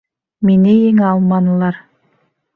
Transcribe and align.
Мине 0.49 0.73
еңә 0.77 1.05
алманылар. 1.11 1.81